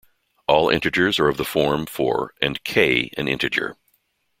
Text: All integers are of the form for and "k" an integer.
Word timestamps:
All 0.47 0.69
integers 0.71 1.19
are 1.19 1.27
of 1.27 1.37
the 1.37 1.45
form 1.45 1.85
for 1.85 2.33
and 2.41 2.63
"k" 2.63 3.11
an 3.17 3.27
integer. 3.27 3.77